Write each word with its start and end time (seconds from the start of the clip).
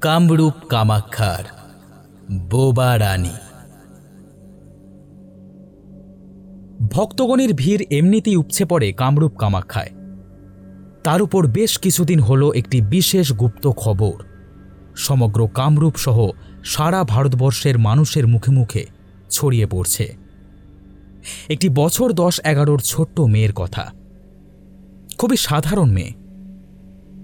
কামরূপ 0.00 0.52
কামাক্ষার 0.68 1.44
বোবা 2.32 2.98
রানী। 2.98 3.30
ভক্তগণের 6.90 7.54
ভিড় 7.54 7.84
এমনিতেই 7.90 8.36
উপছে 8.36 8.64
পড়ে 8.64 8.92
কামরূপ 8.92 9.36
কামাক্ষায়। 9.36 9.90
তার 11.04 11.22
উপর 11.22 11.46
বেশ 11.46 11.78
কিছুদিন 11.78 12.20
হল 12.20 12.52
একটি 12.54 12.80
বিশেষ 12.80 13.32
গুপ্ত 13.32 13.70
খবর। 13.70 14.22
সমগ্র 14.96 15.48
কামরূপ 15.54 15.96
সহ 15.96 16.28
সারা 16.64 17.04
ভারতবর্ষের 17.04 17.78
মানুষের 17.78 18.26
মুখে 18.26 18.50
মুখে 18.50 18.86
ছড়িয়ে 19.30 19.66
পড়ছে। 19.66 20.16
একটি 21.48 21.68
বছর 21.68 22.12
দশ 22.12 22.40
এগারোর 22.40 22.80
ছোট্ট 22.80 23.20
মেয়ের 23.20 23.52
কথা। 23.52 23.92
খুবই 25.18 25.36
সাধারণ 25.36 25.90
মেয়ে। 25.90 26.27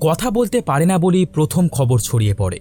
কথা 0.00 0.30
বলতে 0.30 0.60
পারে 0.60 0.86
না 0.86 0.98
বলেই 0.98 1.26
প্রথম 1.26 1.68
খবর 1.68 1.98
ছড়িয়ে 1.98 2.34
পড়ে। 2.34 2.60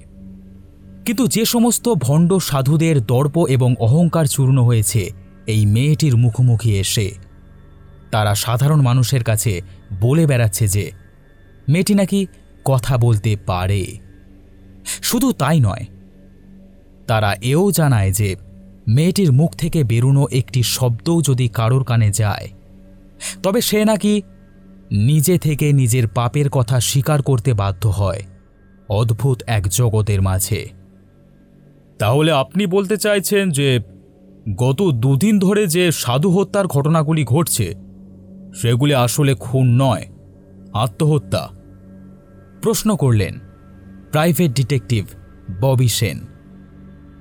কিন্তু 1.06 1.28
যে 1.28 1.46
সমস্ত 1.46 1.94
ভণ্ড 1.94 2.34
সাধুদের 2.38 3.06
দর্প 3.06 3.46
এবং 3.50 3.76
অহংকার 3.80 4.26
চূর্ণ 4.26 4.58
হয়েছে, 4.64 5.12
এই 5.48 5.66
মেয়েটির 5.66 6.18
মুখোমুখি 6.18 6.72
এসে 6.80 7.12
তারা 8.12 8.36
সাধারণ 8.36 8.82
মানুষের 8.82 9.24
কাছে 9.24 9.62
বলে 10.02 10.26
বেড়াচ্ছে 10.26 10.68
যে, 10.68 10.92
মেয়েটি 11.70 11.94
নাকি 11.94 12.28
কথা 12.66 12.98
বলতে 12.98 13.36
পারে। 13.46 13.84
শুধু 15.02 15.32
তাই 15.32 15.60
নয়, 15.60 15.86
তারা 17.08 17.36
এও 17.42 17.72
জানায় 17.72 18.12
যে, 18.12 18.36
মেয়েটির 18.88 19.32
মুখ 19.32 19.56
থেকে 19.56 19.84
বেরোনো 19.84 20.28
একটি 20.32 20.64
শব্দও 20.64 21.22
যদি 21.22 21.48
কারোর 21.48 21.84
কানে 21.84 22.10
যায়, 22.12 22.48
তবে 23.44 23.62
সে 23.62 23.86
নাকি 23.86 24.22
নিজে 24.92 25.38
থেকে 25.38 25.74
নিজের 25.74 26.08
পাপের 26.08 26.50
কথা 26.50 26.80
স্বীকার 26.80 27.22
করতে 27.22 27.54
বাধ্য 27.54 27.88
হয়। 27.88 28.24
অদ্ভুত 28.90 29.44
এক 29.48 29.68
জগতের 29.68 30.22
মাঝে। 30.22 30.70
তাহলে 32.00 32.32
আপনি 32.32 32.66
বলতে 32.66 32.98
চাইছেন 32.98 33.52
যে 33.52 33.80
গত 34.58 34.82
দুদিন 34.82 35.40
ধরে 35.40 35.68
যে 35.68 35.92
সাধু 35.92 36.30
হত্যার 36.30 36.68
ঘটনাগুলি 36.68 37.24
ঘটছে 37.24 37.76
সেগুলি 38.62 38.94
আসলে 38.94 39.36
খুন 39.36 39.68
নয় 39.68 40.06
আত্মহত্যা। 40.74 41.50
প্রশ্ন 42.62 42.96
করলেন 42.96 43.40
প্রাইভেট 44.12 44.52
ডিটেকটিভ 44.52 45.06
ববি 45.62 45.88
সেন। 45.88 46.26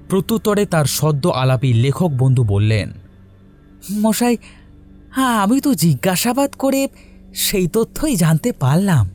প্রত্যুত্তরে 0.09 0.67
তার 0.67 0.85
সদ্য 0.85 1.29
আলাপী 1.29 1.73
লেখক 1.73 2.09
বন্ধু 2.09 2.45
বললেন 2.45 2.93
মশাই 3.93 4.37
হ্যাঁ 5.11 5.39
আমি 5.39 5.61
তো 5.61 5.75
জিজ্ঞাসাবাদ 5.75 6.51
করে 6.59 6.89
সেই 7.35 7.69
তথ্যই 7.69 8.17
জানতে 8.17 8.53
পারলাম। 8.53 9.09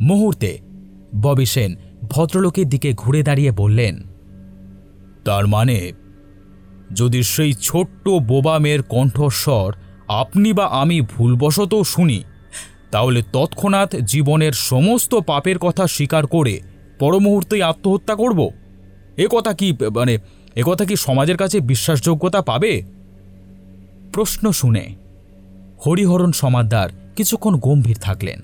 মুহূর্তে 0.00 0.58
ববি 1.22 1.46
সেন 1.46 1.76
ভদ্রলোকের 2.10 2.68
দিকে 2.68 2.92
ঘুরে 2.92 3.22
দাঁড়িয়ে 3.22 3.52
বললেন, 3.52 3.94
তার 5.24 5.46
মানে 5.46 5.92
যদি 6.94 7.22
সেই 7.22 7.52
ছোট্ট 7.52 8.08
বোবা 8.08 8.58
মেয়ের 8.58 8.82
কণ্ঠস্বর 8.82 9.72
আপনি 10.08 10.52
বা 10.52 10.66
আমি 10.66 11.00
ভুলবশত 11.00 11.82
শুনি, 11.82 12.22
তাহলে 12.90 13.22
তৎক্ষণাৎ 13.32 13.96
জীবনের 13.96 14.52
সমস্ত 14.52 15.14
পাপের 15.14 15.58
কথা 15.58 15.86
স্বীকার 15.86 16.26
করে 16.26 16.60
পরমুহূর্তেই 16.98 17.62
আত্মহত্যা 17.62 18.14
করব? 18.14 18.50
এ 19.16 19.26
কথা 19.30 19.52
কি 19.52 19.72
মানে 19.94 20.18
এ 20.56 20.62
কথা 20.66 20.84
কি 20.84 20.96
সমাজের 20.96 21.36
কাছে 21.36 21.60
বিশ্বাসযোগ্যতা 21.60 22.40
পাবে? 22.42 22.82
প্রশ্ন 24.12 24.52
শুনে 24.52 24.94
হরিহরণ 25.86 26.32
সমাদ্দার 26.32 26.88
কিছুক্ষণ 27.16 27.54
গম্ভীর 27.56 27.98
থাকলেন। 28.00 28.40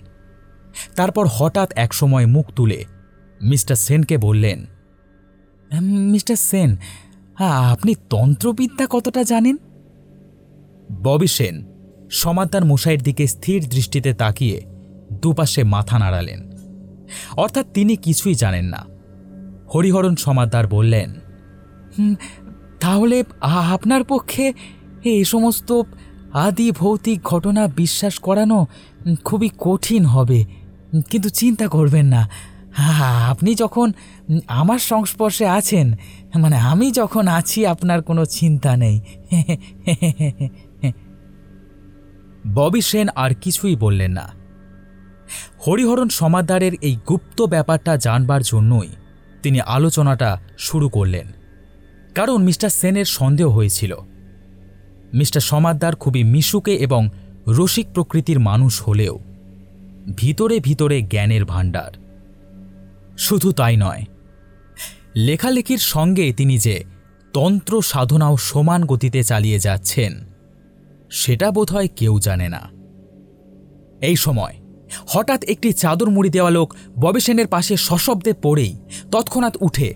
তারপর 0.96 1.24
হঠাৎ 1.30 1.72
একসময় 1.76 2.26
মুখ 2.26 2.46
তুলে 2.56 2.84
মিস্টার 3.42 3.76
সেনকে 3.76 4.16
বললেন 4.18 4.66
মিস্টার 6.12 6.36
সেন 6.36 6.76
আপনি 7.70 7.94
তন্ত্রবিদ্যা 8.10 8.86
কতটা 8.90 9.22
জানেন? 9.22 9.56
ববি 11.02 11.26
সেন 11.26 11.56
সমাদ্দার 12.10 12.64
মশাইয়ের 12.64 13.02
দিকে 13.02 13.26
স্থির 13.26 13.68
দৃষ্টিতে 13.68 14.14
তাকিয়ে 14.14 14.58
দুপাশে 15.12 15.62
মাথা 15.64 15.98
নাড়ালেন। 15.98 16.40
অর্থাৎ 17.36 17.66
তিনি 17.74 17.96
কিছুই 17.96 18.34
জানেন 18.34 18.64
না। 18.64 18.80
হরিহরণ 19.74 20.14
সমাদ্দার 20.16 20.66
বললেন 20.66 21.10
তাহলে 22.80 23.24
আপনার 23.72 24.02
পক্ষে 24.04 24.52
এই 25.04 25.24
সমস্ত 25.24 25.82
আদি 26.32 26.72
ভৌতিক 26.72 27.22
ঘটনা 27.22 27.66
বিশ্বাস 27.66 28.18
করানো 28.18 28.66
খুবই 29.24 29.50
কঠিন 29.58 30.04
হবে। 30.04 30.44
কিন্তু 31.10 31.28
চিন্তা 31.28 31.68
করবেন 31.68 32.06
না। 32.06 32.28
আপনি 33.28 33.54
যখন 33.54 33.92
আমার 34.46 34.78
সংস্পর্শে 34.78 35.46
আছেন 35.46 35.92
মানে 36.38 36.56
আমি 36.56 36.90
যখন 36.90 37.28
আছি, 37.28 37.66
আপনার 37.66 38.02
কোনো 38.02 38.24
চিন্তা 38.24 38.76
নেই। 38.76 39.00
ববি 42.54 42.80
সেন 42.80 43.08
আর 43.14 43.34
কিছুই 43.34 43.76
বললেন 43.76 44.12
না। 44.12 44.32
হরিহরণ 45.66 46.08
সমাদারের 46.08 46.72
এই 46.80 46.96
গুপ্ত 47.08 47.42
ব্যাপারটা 47.42 47.96
জানবার 47.96 48.42
জন্যই 48.42 48.88
তিনি 49.42 49.60
আলোচনাটা 49.60 50.40
শুরু 50.58 50.88
করলেন। 50.88 51.26
কারণ 52.14 52.42
মিস্টার 52.42 52.70
সেনের 52.70 53.04
সন্দেহ 53.04 53.48
হয়েছিল। 53.48 53.96
মিস্টার 55.14 55.40
সমাদ্দার 55.40 55.96
খুবই 55.96 56.24
মিশুকে 56.24 56.74
এবং 56.74 57.10
রসিক 57.48 57.86
প্রকৃতির 57.94 58.40
মানুষ 58.40 58.82
হলেও 58.82 59.18
ভিতরে 60.16 60.60
ভিতরে 60.60 61.02
জ্ঞানের 61.02 61.44
ভাণ্ডার। 61.44 61.92
শুধু 63.18 63.52
তাই 63.52 63.76
নয়, 63.76 64.04
লেখালেখির 65.16 65.78
সঙ্গে 65.78 66.32
তিনি 66.32 66.58
যে 66.58 66.84
তন্ত্র 67.32 67.82
সাধনাও 67.82 68.36
সমান 68.36 68.84
গতিতে 68.84 69.22
চালিয়ে 69.22 69.58
যাচ্ছেন, 69.58 70.12
সেটা 71.10 71.50
বোধহয় 71.50 71.88
কেউ 71.96 72.18
জানে 72.18 72.48
না। 72.48 72.70
এই 74.00 74.16
সময় 74.16 74.54
হঠাৎ 75.08 75.44
একটি 75.44 75.72
চাদর 75.72 76.10
মুড়ি 76.10 76.30
দেওয়া 76.30 76.50
লোক 76.50 76.74
ববি 77.00 77.20
সেনের 77.20 77.46
পাশে 77.46 77.76
সশব্দে 77.76 78.32
পড়েই 78.42 78.78
তৎক্ষণাৎ 79.10 79.56
উঠে 79.60 79.94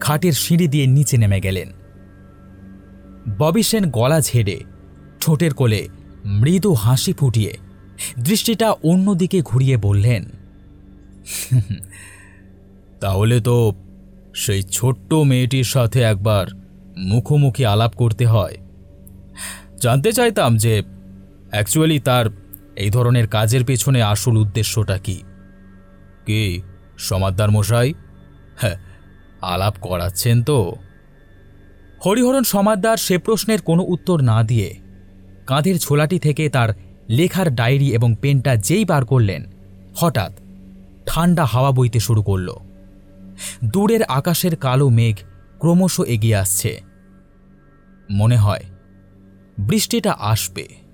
ঘাটের 0.00 0.32
সিঁড়ি 0.32 0.68
দিয়ে 0.68 0.86
নিচে 0.86 1.16
নেমে 1.16 1.40
গেলেন। 1.40 1.72
ববি 3.36 3.62
সেন 3.62 3.90
গলা 3.90 4.20
ঝেড়ে, 4.20 4.60
ঠোঁটের 5.20 5.54
কোলে 5.54 5.88
মৃদু 6.24 6.74
হাসি 6.74 7.12
ফুটিয়ে 7.12 7.52
দৃষ্টিটা 8.18 8.70
অন্যদিকে 8.70 9.42
ঘুরিয়ে 9.42 9.76
বললেন, 9.76 10.24
তাহলে 13.00 13.40
তো 13.40 13.72
সেই 14.34 14.62
ছোট্ট 14.62 15.14
মেয়েটির 15.14 15.64
সাথে 15.64 16.02
একবার 16.02 16.46
মুখোমুখি 16.96 17.66
আলাপ 17.66 17.92
করতে 17.94 18.26
হয়। 18.26 18.56
জানতে 19.80 20.12
চাইতাম 20.12 20.56
যে 20.56 20.82
অ্যাকচুয়ালি 21.50 21.98
তার 21.98 22.26
এই 22.76 22.90
ধরনের 22.90 23.26
কাজের 23.26 23.64
পেছনে 23.64 24.02
আসল 24.02 24.36
উদ্দেশ্যটা 24.36 24.98
কি। 24.98 25.22
কি 26.26 26.62
সমাদ্দার 26.98 27.50
মশাই? 27.50 27.94
হ্যাঁ 28.56 28.76
আলাপ 29.40 29.74
করাচ্ছেন 29.80 30.42
তো। 30.42 30.76
হরিহরণ 32.04 32.42
সমাদ্দার 32.42 32.96
সে 32.96 33.18
প্রশ্নের 33.18 33.60
কোনো 33.62 33.82
উত্তর 33.88 34.20
না 34.20 34.42
দিয়ে 34.42 34.76
কাঁধের 35.46 35.78
ছোলাটি 35.78 36.18
থেকে 36.18 36.48
তার 36.48 36.68
লেখার 37.08 37.54
ডায়েরি 37.54 37.88
এবং 37.94 38.16
পেনটা 38.20 38.56
যেই 38.56 38.84
বার 38.84 39.04
করলেন, 39.04 39.42
হঠাৎ 39.96 40.32
ঠান্ডা 41.06 41.44
হাওয়া 41.44 41.70
বইতে 41.70 42.00
শুরু 42.00 42.22
করল। 42.22 42.54
দূরের 43.64 44.02
আকাশের 44.02 44.56
কালো 44.56 44.88
মেঘ 44.88 45.16
ক্রমশ 45.58 46.00
এগিয়ে 46.00 46.36
আসছে। 46.36 46.80
মনে 48.10 48.36
হয় 48.36 48.64
বৃষ্টিটা 49.58 50.12
আসবে। 50.18 50.87